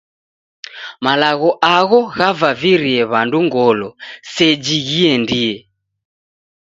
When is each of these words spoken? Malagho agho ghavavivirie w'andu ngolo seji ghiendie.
Malagho 1.03 1.49
agho 1.75 1.99
ghavavivirie 2.17 3.03
w'andu 3.11 3.37
ngolo 3.47 3.87
seji 4.33 4.77
ghiendie. 4.87 5.53